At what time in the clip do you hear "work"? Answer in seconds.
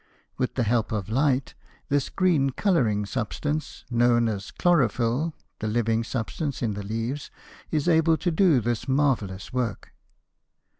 9.53-9.91